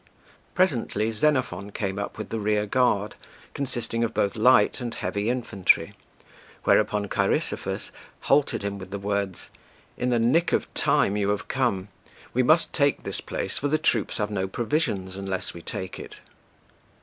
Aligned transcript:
Presently 0.55 1.11
Xenophon 1.11 1.69
came 1.71 1.99
up 1.99 2.17
with 2.17 2.29
the 2.29 2.39
rearguard, 2.39 3.13
consisting 3.53 4.03
of 4.03 4.15
both 4.15 4.35
light 4.35 4.81
and 4.81 4.91
heavy 4.95 5.29
infantry, 5.29 5.93
whereupon 6.63 7.07
Cheirisophus 7.07 7.91
halted 8.21 8.63
him 8.63 8.79
with 8.79 8.89
the 8.89 8.97
words: 8.97 9.51
"In 9.97 10.09
the 10.09 10.17
nick 10.17 10.53
of 10.53 10.73
time 10.73 11.15
you 11.17 11.29
have 11.29 11.47
come; 11.47 11.89
we 12.33 12.41
must 12.41 12.73
take 12.73 13.03
this 13.03 13.21
place, 13.21 13.59
for 13.59 13.67
the 13.67 13.77
troops 13.77 14.17
have 14.17 14.31
no 14.31 14.47
provisions, 14.47 15.17
unless 15.17 15.53
we 15.53 15.61
take 15.61 15.99
it." 15.99 16.21